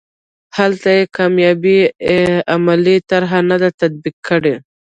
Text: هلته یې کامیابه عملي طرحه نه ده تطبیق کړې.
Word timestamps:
هلته 0.57 0.87
یې 0.97 1.03
کامیابه 1.15 1.77
عملي 2.53 2.97
طرحه 3.09 3.39
نه 3.49 3.55
ده 3.61 3.69
تطبیق 3.79 4.15
کړې. 4.27 4.55